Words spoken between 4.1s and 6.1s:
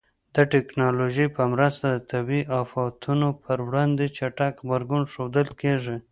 چټک غبرګون ښودل کېږي.